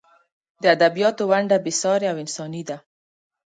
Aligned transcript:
د 0.61 0.63
ادبیاتو 0.75 1.23
ونډه 1.31 1.57
بې 1.63 1.73
سارې 1.81 2.07
او 2.11 2.17
انساني 2.23 2.63
ده. 2.69 2.77